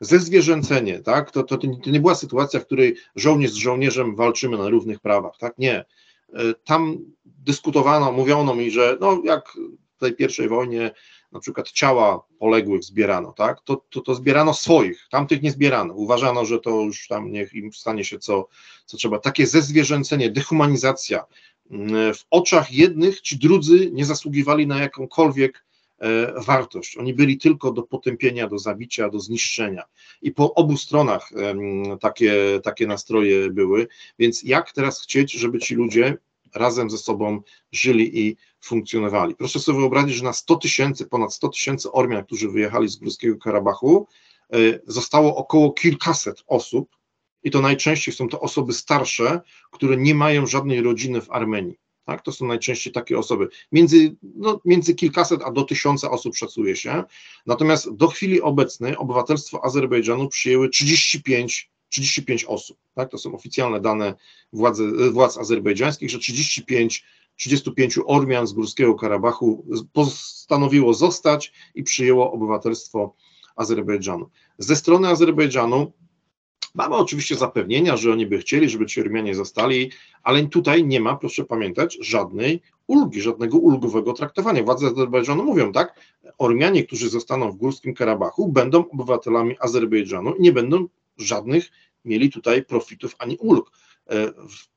[0.00, 1.30] zezwierzęcenie, tak?
[1.30, 5.36] To, to, to nie była sytuacja, w której żołnierz z żołnierzem walczymy na równych prawach,
[5.38, 5.58] tak?
[5.58, 5.76] Nie.
[5.76, 5.84] E,
[6.64, 9.52] tam dyskutowano, mówiono mi, że no jak
[9.96, 10.90] w tej pierwszej wojnie
[11.32, 15.94] na przykład ciała poległych zbierano, tak, to, to, to zbierano swoich, tamtych nie zbierano.
[15.94, 18.48] Uważano, że to już tam niech im stanie się co,
[18.86, 19.18] co trzeba.
[19.18, 21.24] Takie zezwierzęcenie, dehumanizacja.
[21.70, 25.64] Mm, w oczach jednych ci drudzy nie zasługiwali na jakąkolwiek
[25.98, 26.96] e, wartość.
[26.96, 29.84] Oni byli tylko do potępienia, do zabicia, do zniszczenia.
[30.22, 31.30] I po obu stronach
[32.00, 33.88] takie, takie nastroje były.
[34.18, 36.18] Więc jak teraz chcieć, żeby ci ludzie
[36.54, 37.40] razem ze sobą
[37.72, 39.34] żyli i funkcjonowali.
[39.34, 43.38] Proszę sobie wyobrazić, że na 100 tysięcy, ponad 100 tysięcy Ormian, którzy wyjechali z Górskiego
[43.38, 44.06] Karabachu,
[44.52, 44.56] e,
[44.86, 46.96] zostało około kilkaset osób
[47.42, 51.78] i to najczęściej są to osoby starsze, które nie mają żadnej rodziny w Armenii.
[52.04, 52.22] Tak?
[52.22, 53.48] To są najczęściej takie osoby.
[53.72, 57.04] Między, no, między kilkaset a do tysiąca osób szacuje się.
[57.46, 62.78] Natomiast do chwili obecnej obywatelstwo Azerbejdżanu przyjęły 35 35 osób.
[62.94, 63.10] Tak?
[63.10, 64.14] To są oficjalne dane
[64.52, 67.04] władzy, władz azerbejdżańskich, że 35,
[67.36, 73.14] 35 Ormian z Górskiego Karabachu postanowiło zostać i przyjęło obywatelstwo
[73.56, 74.30] Azerbejdżanu.
[74.58, 75.92] Ze strony Azerbejdżanu
[76.74, 79.90] mamy oczywiście zapewnienia, że oni by chcieli, żeby ci Ormianie zostali,
[80.22, 84.62] ale tutaj nie ma, proszę pamiętać, żadnej ulgi, żadnego ulgowego traktowania.
[84.62, 86.00] Władze Azerbejdżanu mówią tak,
[86.38, 90.88] Ormianie, którzy zostaną w Górskim Karabachu, będą obywatelami Azerbejdżanu i nie będą
[91.20, 91.70] żadnych
[92.04, 93.70] mieli tutaj profitów ani ulg.
[94.10, 94.68] E, w,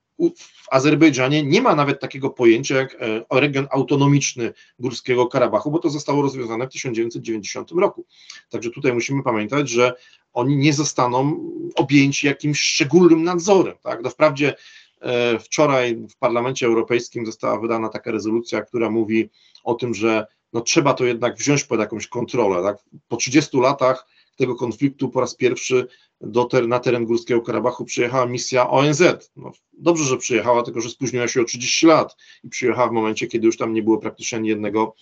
[0.72, 2.98] Azerbejdżanie nie ma nawet takiego pojęcia jak
[3.32, 8.06] e, region autonomiczny Górskiego Karabachu, bo to zostało rozwiązane w 1990 roku.
[8.50, 9.94] Także tutaj musimy pamiętać, że
[10.34, 11.40] oni nie zostaną
[11.76, 13.76] objęci jakimś szczególnym nadzorem.
[13.84, 14.04] Tak?
[14.04, 14.56] No wprawdzie
[15.02, 19.30] e, wczoraj w Parlamencie Europejskim została wydana taka rezolucja, która mówi
[19.64, 22.64] o tym, że no trzeba to jednak wziąć pod jakąś kontrolę.
[22.64, 22.78] Tak?
[23.08, 24.08] Po 30 latach
[24.42, 25.88] tego konfliktu po raz pierwszy
[26.22, 29.04] do ter na teren Górskiego Karabachu przyjechała misja ONZ.
[29.36, 33.28] No, dobrze, że przyjechała, tylko że spóźniła się o 30 lat i przyjechała w momencie,
[33.28, 34.96] kiedy już tam nie było praktycznie ani jednego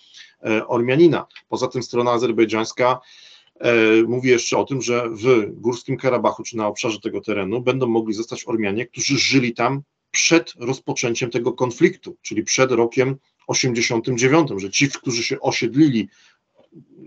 [0.44, 1.26] e, Ormianina.
[1.48, 3.00] Poza tym strona azerbejdżańska
[3.60, 3.72] e,
[4.02, 8.14] mówi jeszcze o tym, że w Górskim Karabachu, czy na obszarze tego terenu, będą mogli
[8.14, 14.88] zostać Ormianie, którzy żyli tam przed rozpoczęciem tego konfliktu, czyli przed rokiem 89, że ci,
[14.88, 16.08] którzy się osiedlili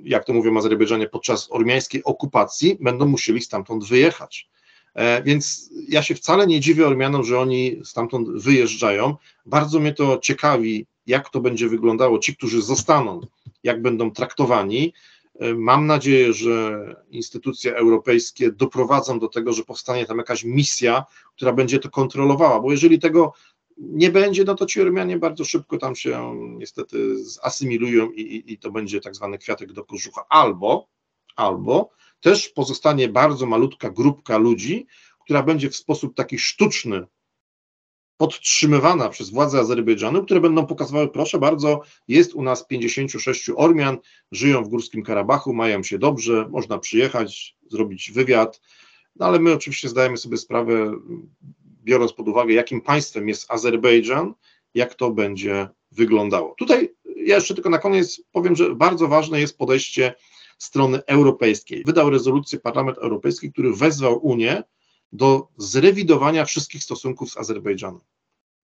[0.03, 4.49] jak to mówią Azerbejdżanie, podczas ormiańskiej okupacji, będą musieli stamtąd wyjechać.
[4.93, 9.15] E, więc ja się wcale nie dziwię Ormianom, że oni stamtąd wyjeżdżają.
[9.45, 13.21] Bardzo mnie to ciekawi, jak to będzie wyglądało, ci, którzy zostaną,
[13.63, 14.93] jak będą traktowani.
[15.39, 21.53] E, mam nadzieję, że instytucje europejskie doprowadzą do tego, że powstanie tam jakaś misja, która
[21.53, 23.33] będzie to kontrolowała, bo jeżeli tego
[23.89, 28.57] nie będzie, no to ci Ormianie bardzo szybko tam się niestety zasymilują i, i, i
[28.57, 30.25] to będzie tak zwany kwiatek do kożucha.
[30.29, 30.87] Albo,
[31.35, 31.89] albo
[32.21, 34.87] też pozostanie bardzo malutka grupka ludzi,
[35.19, 37.07] która będzie w sposób taki sztuczny
[38.17, 43.97] podtrzymywana przez władze Azerbejdżanu, które będą pokazywały, proszę bardzo, jest u nas 56 Ormian,
[44.31, 48.61] żyją w Górskim Karabachu, mają się dobrze, można przyjechać, zrobić wywiad,
[49.15, 50.91] no ale my oczywiście zdajemy sobie sprawę,
[51.83, 54.33] biorąc pod uwagę, jakim państwem jest Azerbejdżan,
[54.73, 56.55] jak to będzie wyglądało.
[56.57, 60.15] Tutaj ja jeszcze tylko na koniec powiem, że bardzo ważne jest podejście
[60.57, 61.83] strony europejskiej.
[61.85, 64.63] Wydał rezolucję Parlament Europejski, który wezwał Unię
[65.11, 68.01] do zrewidowania wszystkich stosunków z Azerbejdżanem,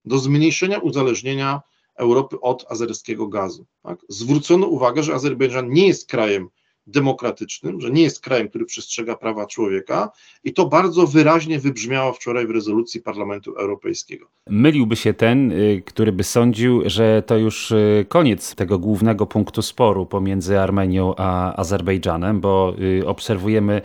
[0.04, 1.60] do zmniejszenia uzależnienia
[1.96, 3.66] Europy od azerskiego gazu.
[3.82, 3.98] Tak?
[4.08, 6.48] Zwrócono uwagę, że Azerbejdżan nie jest krajem
[6.90, 10.10] demokratycznym, że nie jest krajem, który przestrzega prawa człowieka
[10.44, 14.26] i to bardzo wyraźnie wybrzmiało wczoraj w rezolucji Parlamentu Europejskiego.
[14.50, 19.62] Myliłby się ten, y, który by sądził, że to już y, koniec tego głównego punktu
[19.62, 23.82] sporu pomiędzy Armenią a Azerbejdżanem, bo y, obserwujemy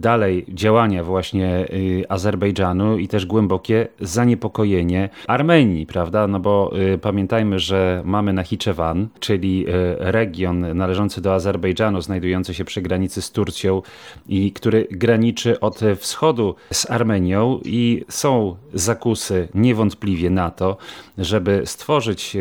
[0.00, 6.26] dalej działania właśnie y, Azerbejdżanu i też głębokie zaniepokojenie Armenii, prawda?
[6.26, 12.64] No bo y, pamiętajmy, że mamy Nachiczewan, czyli y, region należący do Azerbejdżanu, znajdujący się
[12.64, 13.82] przy granicy z Turcją
[14.28, 20.76] i który graniczy od wschodu z Armenią i są zakusy niewątpliwie na to,
[21.18, 22.36] żeby stworzyć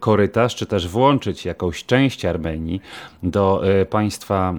[0.00, 2.80] korytarz, czy też włączyć jakąś część Armenii
[3.22, 4.54] do państwa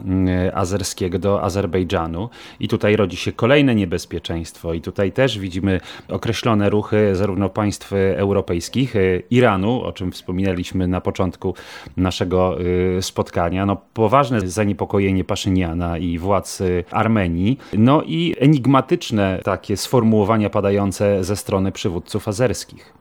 [0.53, 2.29] azerskiego, do Azerbejdżanu.
[2.59, 8.95] I tutaj rodzi się kolejne niebezpieczeństwo, i tutaj też widzimy określone ruchy zarówno państw europejskich,
[8.95, 8.99] e,
[9.31, 11.53] Iranu, o czym wspominaliśmy na początku
[11.97, 12.57] naszego
[12.97, 20.49] e, spotkania, no poważne zaniepokojenie Paszyniana i władz e, Armenii, no i enigmatyczne takie sformułowania
[20.49, 22.93] padające ze strony przywódców azerskich.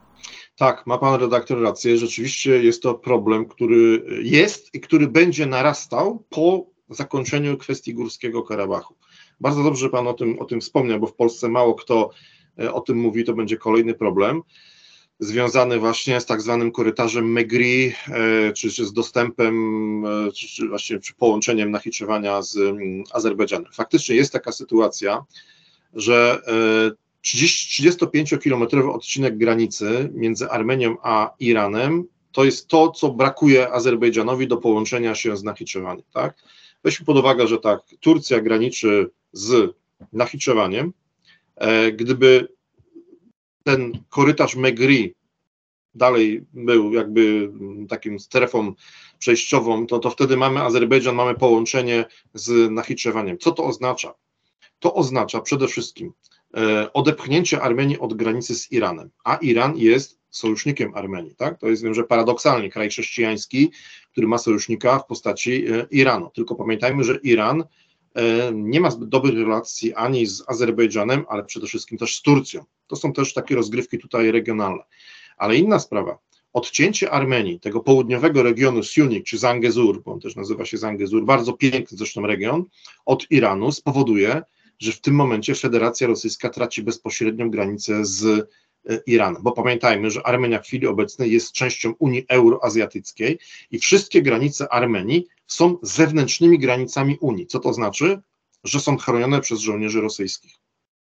[0.59, 1.99] Tak, ma pan redaktor rację.
[1.99, 8.95] Rzeczywiście jest to problem, który jest i który będzie narastał po zakończeniu kwestii Górskiego Karabachu.
[9.41, 12.11] Bardzo dobrze, Pan o tym, o tym wspomniał, bo w Polsce mało kto
[12.59, 14.43] e, o tym mówi, to będzie kolejny problem
[15.21, 20.69] związany właśnie z tak zwanym korytarzem Megri, e, czy, czy z dostępem, e, czy, czy
[20.69, 23.73] właśnie czy połączeniem nachiczewania z mm, Azerbejdżanem.
[23.73, 25.25] Faktycznie jest taka sytuacja,
[25.95, 26.43] że
[27.25, 35.15] 35-kilometrowy odcinek granicy między Armenią a Iranem to jest to, co brakuje Azerbejdżanowi do połączenia
[35.15, 36.05] się z Nachiczewaniem.
[36.13, 36.37] Tak?
[36.85, 39.75] Weźmy pod uwagę, że tak, Turcja graniczy z
[40.13, 40.93] Nachiczewaniem.
[41.57, 42.49] E, gdyby
[43.65, 45.15] ten korytarz Megri
[45.95, 47.53] dalej był jakby
[47.89, 48.75] takim strefą
[49.19, 53.39] przejściową, to, to wtedy mamy Azerbejdżan, mamy połączenie z Nachiczewaniem.
[53.39, 54.15] Co to oznacza?
[54.79, 56.13] To oznacza przede wszystkim
[56.57, 61.59] e, odepchnięcie Armenii od granicy z Iranem, a Iran jest sojusznikiem Armenii, tak?
[61.61, 63.71] To jest, wiem, że paradoksalnie kraj chrześcijański,
[64.19, 66.31] który ma sojusznika w postaci e, Iranu.
[66.35, 67.65] Tylko pamiętajmy, że Iran
[68.19, 72.65] E, nie ma zbyt dobrych relacji ani z Azerbejdżanem, ale przede wszystkim też z Turcją.
[72.87, 74.83] To są też takie rozgrywki tutaj regionalne.
[75.37, 76.19] Ale inna sprawa,
[76.53, 81.53] odcięcie Armenii, tego południowego regionu Sunik czy Zangezur, bo on też nazywa się Zangezur, bardzo
[81.53, 82.65] piękny zresztą region,
[83.07, 84.43] od Iranu spowoduje,
[84.79, 88.49] że w tym momencie Federacja Rosyjska traci bezpośrednią granicę z
[89.07, 93.39] Iranem, bo pamiętajmy, że Armenia w chwili obecnej jest częścią Unii Euroazjatyckiej
[93.71, 97.47] i wszystkie granice Armenii są zewnętrznymi granicami Unii.
[97.47, 98.21] Co to znaczy?
[98.65, 100.55] Że są chronione przez żołnierzy rosyjskich.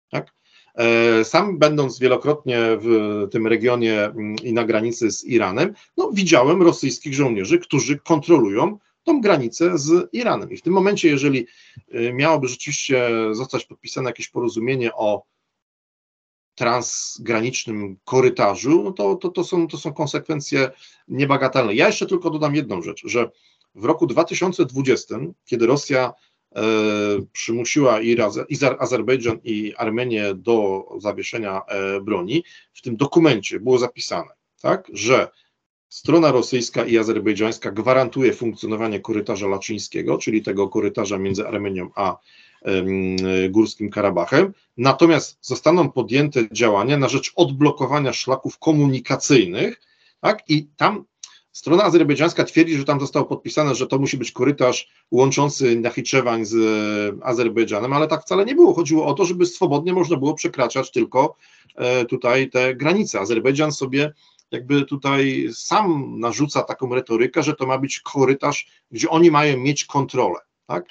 [0.09, 0.33] Tak?
[0.75, 2.87] E, sam będąc wielokrotnie w
[3.31, 9.21] tym regionie mm, i na granicy z Iranem, no, widziałem rosyjskich żołnierzy, którzy kontrolują tą
[9.21, 10.51] granicę z Iranem.
[10.51, 11.47] I w tym momencie, jeżeli
[11.91, 15.23] e, miałoby rzeczywiście zostać podpisane jakieś porozumienie o
[16.57, 20.71] transgranicznym korytarzu, no to, to, to, są, to są konsekwencje
[21.07, 21.75] niebagatelne.
[21.75, 23.31] Ja jeszcze tylko dodam jedną rzecz, że
[23.75, 25.15] w roku 2020,
[25.45, 26.13] kiedy Rosja
[26.55, 26.61] e,
[27.31, 28.17] przymusiła i,
[28.79, 32.43] Azerbejdżan i Armenię do zawieszenia e, broni,
[32.73, 35.27] w tym dokumencie było zapisane, tak, że
[35.89, 42.17] strona rosyjska i azerbejdżańska gwarantuje funkcjonowanie korytarza laczyńskiego, czyli tego korytarza między Armenią a
[43.49, 44.53] Górskim Karabachem.
[44.77, 49.81] Natomiast zostaną podjęte działania na rzecz odblokowania szlaków komunikacyjnych,
[50.21, 50.49] tak?
[50.49, 51.05] I tam
[51.51, 56.55] strona azerbejdżańska twierdzi, że tam zostało podpisane, że to musi być korytarz łączący Nachiczewań z
[56.55, 58.73] e, Azerbejdżanem, ale tak wcale nie było.
[58.73, 61.35] Chodziło o to, żeby swobodnie można było przekraczać tylko
[61.75, 63.19] e, tutaj te granice.
[63.19, 64.13] Azerbejdżan sobie
[64.51, 69.85] jakby tutaj sam narzuca taką retorykę, że to ma być korytarz, gdzie oni mają mieć
[69.85, 70.39] kontrolę.
[70.67, 70.85] Tak?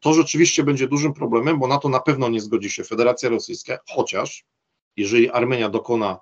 [0.00, 3.78] To rzeczywiście będzie dużym problemem, bo na to na pewno nie zgodzi się Federacja Rosyjska,
[3.88, 4.44] chociaż
[4.96, 6.18] jeżeli Armenia dokona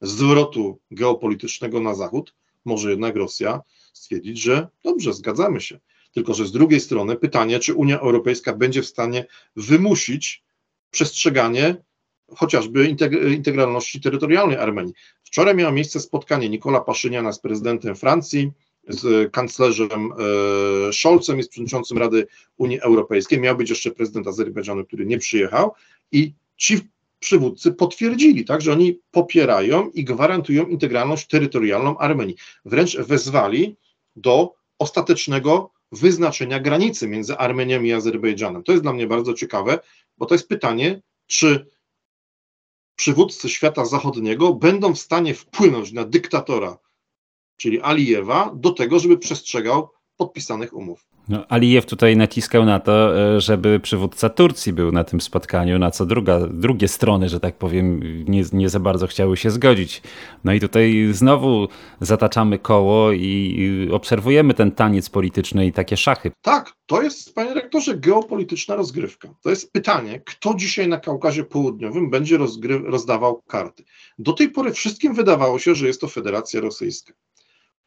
[0.00, 3.60] zwrotu geopolitycznego na zachód, może jednak Rosja
[3.92, 5.80] stwierdzić, że dobrze, zgadzamy się.
[6.12, 10.44] Tylko, że z drugiej strony pytanie, czy Unia Europejska będzie w stanie wymusić
[10.90, 11.76] przestrzeganie
[12.36, 12.96] chociażby
[13.34, 14.94] integralności terytorialnej Armenii.
[15.22, 18.52] Wczoraj miało miejsce spotkanie Nikola Paszyniana z prezydentem Francji,
[18.88, 20.12] z kanclerzem
[20.88, 23.40] e, Scholzem i z przewodniczącym Rady Unii Europejskiej.
[23.40, 25.72] Miał być jeszcze prezydent Azerbejdżanu, który nie przyjechał
[26.12, 26.80] i ci
[27.18, 32.36] przywódcy potwierdzili, tak, że oni popierają i gwarantują integralność terytorialną Armenii.
[32.64, 33.76] Wręcz wezwali
[34.16, 38.62] do ostatecznego wyznaczenia granicy między Armenią i Azerbejdżanem.
[38.62, 39.78] To jest dla mnie bardzo ciekawe,
[40.18, 41.66] bo to jest pytanie, czy
[42.96, 46.78] przywódcy świata zachodniego będą w stanie wpłynąć na dyktatora,
[47.56, 51.12] czyli Alijewa, do tego, żeby przestrzegał podpisanych umów.
[51.28, 55.90] No, Alijew tutaj naciskał na to, e, żeby przywódca Turcji był na tym spotkaniu, na
[55.90, 60.02] co druga, drugie strony, że tak powiem, nie, nie za bardzo chciały się zgodzić.
[60.44, 61.68] No i tutaj znowu
[62.00, 66.32] zataczamy koło i obserwujemy ten taniec polityczny i takie szachy.
[66.40, 69.28] Tak, to jest, panie rektorze, geopolityczna rozgrywka.
[69.42, 72.38] To jest pytanie, kto dzisiaj na Kaukazie Południowym będzie
[72.84, 73.84] rozdawał karty.
[74.18, 77.12] Do tej pory wszystkim wydawało się, że jest to Federacja Rosyjska.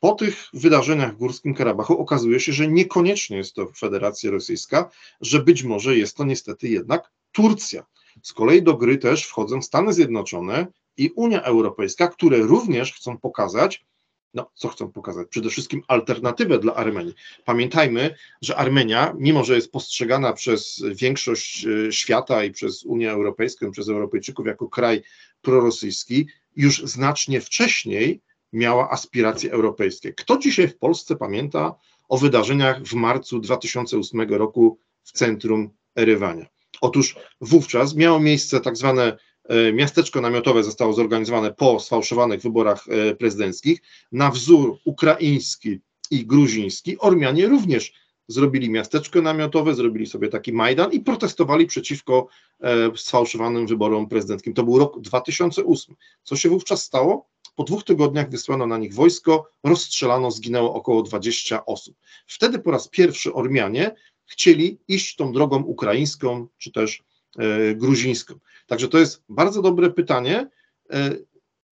[0.05, 4.89] Po tych wydarzeniach w Górskim Karabachu okazuje się, że niekoniecznie jest to Federacja Rosyjska,
[5.21, 7.85] że być może jest to niestety jednak Turcja.
[8.21, 13.85] Z kolei do gry też wchodzą Stany Zjednoczone i Unia Europejska, które również chcą pokazać,
[14.33, 15.27] no co chcą pokazać?
[15.29, 17.13] Przede wszystkim alternatywę dla Armenii.
[17.45, 23.71] Pamiętajmy, że Armenia, mimo że jest postrzegana przez większość e, świata i przez Unię Europejską,
[23.71, 25.01] przez Europejczyków jako kraj
[25.41, 28.21] prorosyjski, już znacznie wcześniej
[28.55, 30.13] miała aspiracje europejskie.
[30.13, 31.75] Kto dzisiaj w Polsce pamięta
[32.09, 36.45] o wydarzeniach w marcu 2008 roku w centrum Erywania?
[36.81, 43.15] Otóż wówczas miało miejsce tak zwane e, miasteczko namiotowe zostało zorganizowane po sfałszowanych wyborach e,
[43.15, 45.79] prezydenckich na wzór ukraiński
[46.11, 46.97] i gruziński.
[46.99, 47.93] Ormianie również
[48.27, 52.27] zrobili miasteczko namiotowe, zrobili sobie taki Majdan i protestowali przeciwko
[52.61, 54.53] e, sfałszowanym wyborom prezydenckim.
[54.53, 55.95] To był rok 2008.
[56.23, 57.34] Co się wówczas stało?
[57.55, 61.95] Po dwóch tygodniach wysłano na nich wojsko, rozstrzelano, zginęło około 20 osób.
[62.27, 67.03] Wtedy po raz pierwszy Ormianie chcieli iść tą drogą ukraińską czy też
[67.37, 68.39] e, gruzińską.
[68.67, 70.49] Także to jest bardzo dobre pytanie
[70.89, 71.15] e,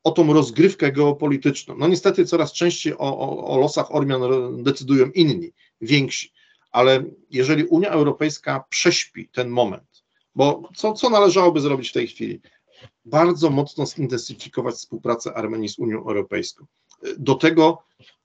[0.05, 1.77] o tą rozgrywkę geopolityczną.
[1.79, 4.23] No niestety coraz częściej o, o, o losach Ormian
[4.63, 6.33] decydują inni, więksi,
[6.71, 12.41] ale jeżeli Unia Europejska prześpi ten moment, bo co, co należałoby zrobić w tej chwili?
[13.05, 16.67] Bardzo mocno zintensyfikować współpracę Armenii z Unią Europejską.
[17.19, 17.83] Do tego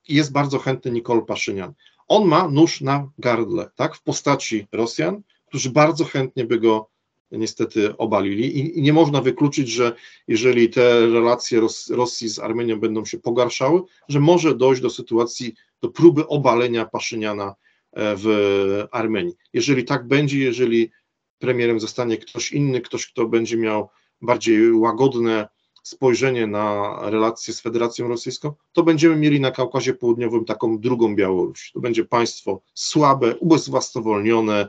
[0.08, 1.72] jest bardzo chętny Nikol Paszynian.
[2.08, 6.88] On ma nóż na gardle, tak, w postaci Rosjan, którzy bardzo chętnie by go
[7.32, 9.94] niestety obalili i, i nie można wykluczyć, że
[10.28, 15.54] jeżeli te relacje Ros Rosji z Armenią będą się pogarszały, że może dojść do sytuacji,
[15.82, 17.54] do próby obalenia Paszyniana
[17.92, 19.34] e, w Armenii.
[19.52, 20.90] Jeżeli tak będzie, jeżeli
[21.38, 23.88] premierem zostanie ktoś inny, ktoś, kto będzie miał
[24.20, 25.48] bardziej łagodne
[25.82, 31.72] spojrzenie na relacje z Federacją Rosyjską, to będziemy mieli na Kaukazie Południowym taką drugą Białoruś.
[31.72, 34.68] To będzie państwo słabe, ubezwłasnowolnione,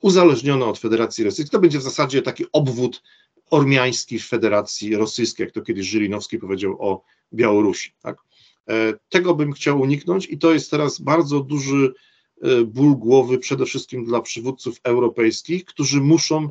[0.00, 1.50] uzależnione od Federacji Rosyjskiej.
[1.50, 3.02] To będzie w zasadzie taki obwód
[3.50, 7.02] ormiański Federacji Rosyjskiej, jak to kiedyś Żylinowski powiedział o
[7.34, 7.92] Białorusi.
[8.02, 8.16] Tak?
[8.68, 11.92] E, tego bym chciał uniknąć i to jest teraz bardzo duży
[12.42, 16.50] e, ból głowy przede wszystkim dla przywódców europejskich, którzy muszą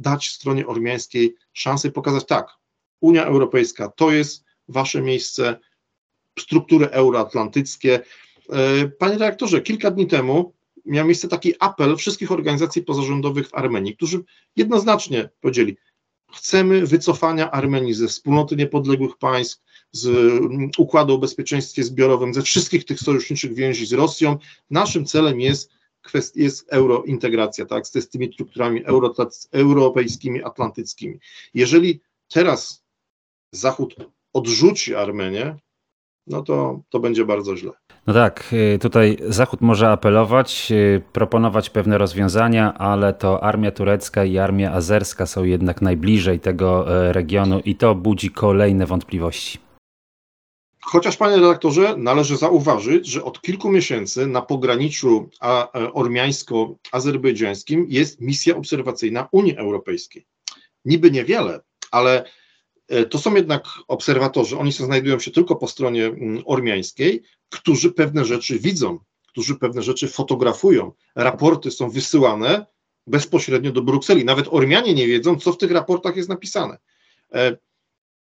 [0.00, 2.48] dać stronie ormiańskiej szansę pokazać tak,
[3.00, 5.58] Unia Europejska to jest wasze miejsce,
[6.38, 8.00] struktury euroatlantyckie.
[8.50, 10.54] E, panie redaktorze, kilka dni temu
[10.86, 14.24] miał miejsce taki apel wszystkich organizacji pozarządowych w Armenii, którzy
[14.56, 15.76] jednoznacznie powiedzieli,
[16.34, 22.84] chcemy wycofania Armenii ze wspólnoty niepodległych państw, z mm, układu o bezpieczeństwie zbiorowym, ze wszystkich
[22.84, 24.36] tych sojuszniczych więzi z Rosją.
[24.70, 25.70] Naszym celem jest
[26.02, 29.14] kwestia jest eurointegracja, tak, z tymi strukturami euro,
[29.52, 31.18] europejskimi, atlantyckimi.
[31.54, 32.84] Jeżeli teraz
[33.52, 33.96] Zachód
[34.32, 35.56] odrzuci Armenię,
[36.26, 37.72] no to, to będzie bardzo źle.
[38.06, 44.24] No tak, y, tutaj Zachód może apelować, y, proponować pewne rozwiązania, ale to armia turecka
[44.24, 49.69] i armia azerska są jednak najbliżej tego e, regionu i to budzi kolejne wątpliwości.
[50.90, 58.56] Chociaż, panie redaktorze, należy zauważyć, że od kilku miesięcy na pograniczu e, ormiańsko-azerbejdżańskim jest misja
[58.56, 60.26] obserwacyjna Unii Europejskiej.
[60.84, 61.60] Niby niewiele,
[61.90, 62.24] ale
[62.88, 66.10] e, to są jednak obserwatorzy, oni się znajdują się tylko po stronie
[66.44, 70.92] ormiańskiej, którzy pewne rzeczy widzą, którzy pewne rzeczy fotografują.
[71.14, 72.66] Raporty są wysyłane
[73.06, 74.24] bezpośrednio do Brukseli.
[74.24, 76.78] Nawet Ormianie nie wiedzą, co w tych raportach jest napisane.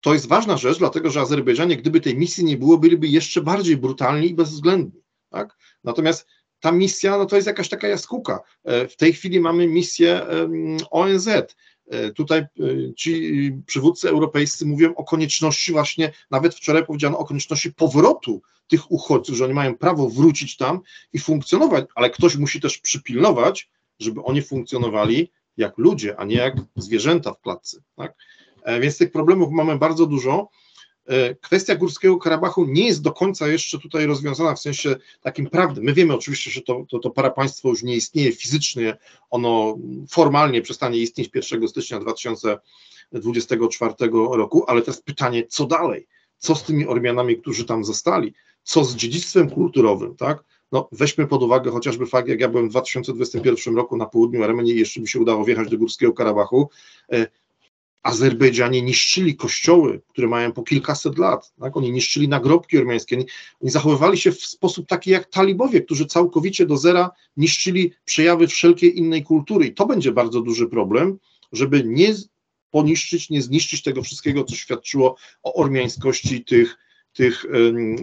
[0.01, 3.77] To jest ważna rzecz, dlatego że Azerbejdżanie, gdyby tej misji nie było, byliby jeszcze bardziej
[3.77, 5.03] brutalni i bezwzględni.
[5.31, 5.57] Tak?
[5.85, 6.27] Natomiast
[6.61, 8.41] ta misja no to jest jakaś taka jaskółka.
[8.65, 10.27] E, w tej chwili mamy misję
[10.91, 11.29] ONZ.
[11.29, 12.49] E, tutaj e,
[12.95, 19.37] ci przywódcy europejscy mówią o konieczności właśnie, nawet wczoraj powiedziano o konieczności powrotu tych uchodźców,
[19.37, 20.81] że oni mają prawo wrócić tam
[21.13, 26.55] i funkcjonować, ale ktoś musi też przypilnować, żeby oni funkcjonowali jak ludzie, a nie jak
[26.77, 27.83] zwierzęta w klatce.
[27.97, 28.15] Tak?
[28.81, 30.49] Więc tych problemów mamy bardzo dużo.
[31.09, 35.81] E, kwestia Górskiego Karabachu nie jest do końca jeszcze tutaj rozwiązana w sensie takim prawdy.
[35.83, 37.13] My wiemy oczywiście, że to, to, to
[37.65, 38.97] już nie istnieje fizycznie,
[39.31, 39.79] ono
[40.11, 46.07] formalnie przestanie istnieć 1 stycznia 2024 roku, ale teraz pytanie, co dalej?
[46.39, 48.35] Co z tymi Ormianami, którzy tam zostali?
[48.63, 50.45] Co z dziedzictwem kulturowym, tak?
[50.73, 54.75] No, weźmy pod uwagę chociażby fakt, jak ja byłem w 2021 roku na południu Armenii
[54.75, 56.71] i jeszcze mi się udało wjechać do Górskiego Karabachu,
[57.13, 57.27] e,
[58.03, 61.77] Azerbejdżanie niszczyli kościoły, które mają po kilkaset lat, tak?
[61.77, 63.27] oni niszczyli nagrobki ormiańskie, oni,
[63.63, 69.23] zachowywali się w sposób taki jak talibowie, którzy całkowicie do zera niszczyli przejawy wszelkiej innej
[69.23, 71.19] kultury i to będzie bardzo duży problem,
[71.53, 72.15] żeby nie
[72.71, 76.77] poniszczyć, nie zniszczyć tego wszystkiego, co świadczyło o ormiańskości tych,
[77.13, 77.47] tych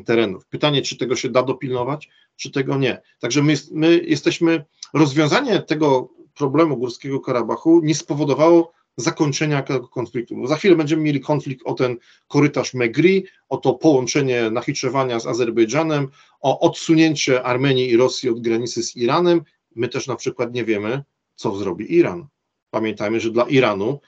[0.06, 0.46] terenów.
[0.46, 3.02] Pytanie, czy tego się da dopilnować, czy tego nie.
[3.20, 10.36] Także my, my jesteśmy, rozwiązanie tego problemu Górskiego Karabachu nie spowodowało zakończenia tego konfliktu.
[10.36, 15.28] Bo za chwilę będziemy mieli konflikt o ten korytarz Megri, o to połączenie Nachiczewania z
[15.28, 16.08] Azerbejdżanem,
[16.42, 19.42] o odsunięcie Armenii i Rosji od granicy z Iranem.
[19.76, 21.04] My też na przykład nie wiemy,
[21.36, 22.28] co zrobi Iran.
[22.70, 24.00] Pamiętajmy, że dla Iranu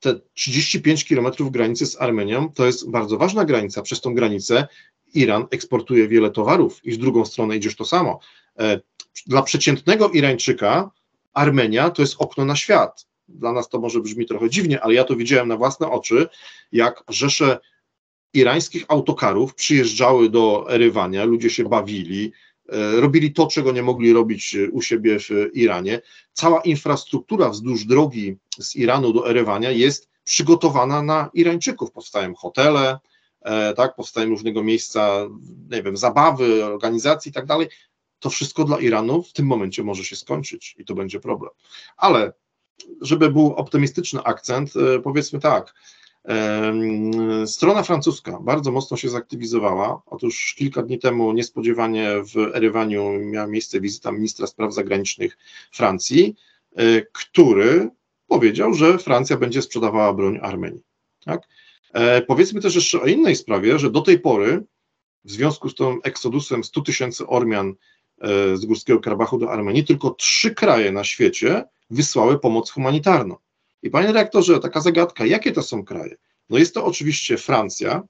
[0.00, 3.82] te 35 kilometrów granicy z Armenią to jest bardzo ważna granica.
[3.82, 4.68] Przez tą granicę
[5.14, 8.20] Iran eksportuje wiele towarów i z drugą stronę idziesz to samo.
[8.58, 8.80] E,
[9.26, 10.90] dla przeciętnego Irańczyka
[11.32, 15.04] Armenia to jest okno na świat dla nas to może brzmi trochę dziwnie, ale ja
[15.04, 16.28] to widziałem na własne oczy,
[16.72, 17.58] jak rzesze
[18.34, 22.32] irańskich autokarów przyjeżdżały do Erywania, ludzie się bawili,
[22.68, 26.00] e, robili to, czego nie mogli robić u siebie w Iranie.
[26.32, 31.90] Cała infrastruktura wzdłuż drogi z Iranu do Erywania jest przygotowana na Irańczyków.
[31.90, 32.98] Powstają hotele,
[33.42, 35.26] e, tak, powstają różnego miejsca,
[35.70, 37.68] nie wiem, zabawy, organizacji i tak dalej.
[38.18, 41.50] To wszystko dla Iranu w tym momencie może się skończyć i to będzie problem.
[41.96, 42.32] Ale
[43.00, 45.74] żeby był optymistyczny akcent, e, powiedzmy tak.
[47.46, 50.02] Strona francuska bardzo mocno się zaktywizowała.
[50.06, 55.38] Otóż kilka dni temu niespodziewanie w Erywaniu miała miejsce wizyta ministra spraw zagranicznych
[55.72, 56.36] Francji,
[56.76, 57.90] e, który
[58.26, 60.82] powiedział, że Francja będzie sprzedawała broń Armenii.
[61.24, 61.48] Tak?
[61.92, 64.64] E, powiedzmy też jeszcze o innej sprawie, że do tej pory
[65.24, 67.74] w związku z tym eksodusem 100 tysięcy Ormian
[68.54, 73.36] z Górskiego Karabachu do Armenii, tylko trzy kraje na świecie wysłały pomoc humanitarną.
[73.82, 76.16] I panie dyrektorze, taka zagadka, jakie to są kraje?
[76.50, 78.02] No jest to oczywiście Francja,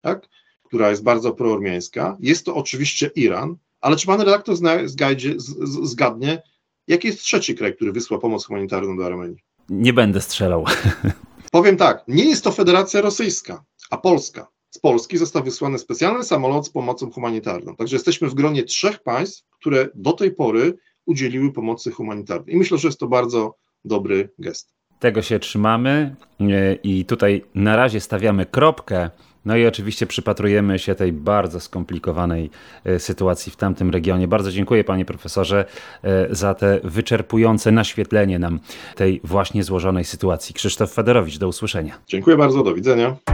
[0.00, 0.28] tak,
[0.62, 5.34] która jest bardzo proormiańska, jest to oczywiście Iran, ale czy pan redaktor zgadnie,
[5.82, 6.42] zgadnie,
[6.88, 9.38] jaki jest trzeci kraj, który wysłał pomoc humanitarną do Armenii?
[9.68, 10.64] Nie będę strzelał.
[11.50, 14.53] Powiem tak, nie jest to Federacja Rosyjska, a Polska.
[14.74, 17.76] Z Polski został wysłany specjalny samolot z pomocą humanitarną.
[17.76, 20.74] Także jesteśmy w gronie trzech państw, które do tej pory
[21.06, 22.54] udzieliły pomocy humanitarnej.
[22.54, 24.74] I myślę, że jest to bardzo dobry gest.
[24.98, 29.10] Tego się trzymamy e, i tutaj na razie stawiamy kropkę.
[29.44, 32.50] No i oczywiście przypatrujemy się tej bardzo skomplikowanej
[32.84, 34.28] e, sytuacji w tamtym regionie.
[34.28, 35.64] Bardzo dziękuję panie profesorze
[36.02, 38.60] e, za te wyczerpujące naświetlenie nam
[38.96, 40.54] tej właśnie złożonej sytuacji.
[40.54, 41.98] Krzysztof Federowicz, do usłyszenia.
[42.06, 43.33] Dziękuję bardzo, do widzenia.